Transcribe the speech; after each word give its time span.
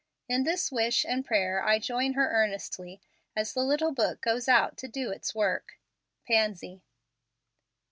In 0.27 0.45
this 0.45 0.71
wish 0.71 1.05
and 1.07 1.23
prayer 1.23 1.63
I 1.63 1.77
join 1.77 2.13
her 2.13 2.31
earnestly, 2.31 2.99
as 3.35 3.53
the 3.53 3.63
little 3.63 3.91
book 3.91 4.19
goes 4.19 4.47
out 4.49 4.75
to 4.77 4.87
do 4.87 5.11
its 5.11 5.35
work. 5.35 5.77
Pansy. 6.27 6.81